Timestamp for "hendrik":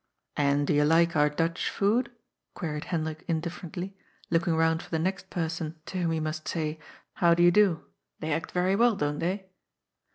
2.85-3.23